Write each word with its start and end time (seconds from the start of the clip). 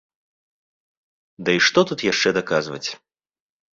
Ды 1.49 1.55
і 1.57 1.61
што 1.67 1.79
тут 1.91 1.99
яшчэ 2.11 2.29
даказваць? 2.39 2.85